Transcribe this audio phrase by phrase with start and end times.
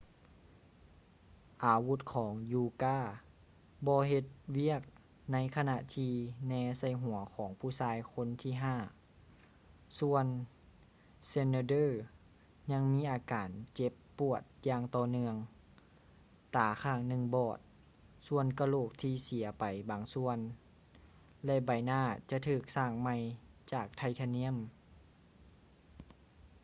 [1.63, 2.97] ອາວຸດຂອງ uka
[3.85, 4.25] ບໍ່ເຮັດ
[4.57, 4.81] ວຽກ
[5.31, 6.13] ໃນຂະນະທີ່
[6.47, 8.75] ແນໃສ່ຫົວຂອງຜູ້ຊາຍຄົນທີຫ້າ
[9.99, 10.25] ສ່ວນ
[11.29, 11.89] schneider
[12.71, 15.35] ຍັງມີອາການເຈັບປວດຢ່າງຕໍ່ເນື່ອງ
[16.55, 17.59] ຕາຂ້າງໜຶ່ງບອດ
[18.27, 20.37] ສ່ວນກະໂຫຼກທີ່ເສຍໄປບາງສ່ວນ
[21.45, 23.15] ແລະ ໃບໜ້າຈະຖືກສ້າງໃໝ່
[23.71, 24.55] ຈາກໄທທານຽມ